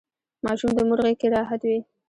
ماشوم 0.45 0.71
د 0.75 0.79
مور 0.87 0.99
غیږکې 1.05 1.27
راحت 1.35 1.61
وي. 1.67 1.79